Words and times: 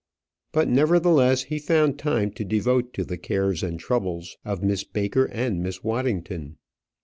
But, 0.51 0.67
nevertheless, 0.67 1.43
he 1.43 1.59
found 1.59 1.99
time 1.99 2.31
to 2.31 2.43
devote 2.43 2.91
to 2.95 3.03
the 3.05 3.19
cares 3.19 3.61
and 3.61 3.79
troubles 3.79 4.35
of 4.43 4.63
Miss 4.63 4.83
Baker 4.83 5.25
and 5.25 5.61
Miss 5.61 5.83
Waddington. 5.83 6.57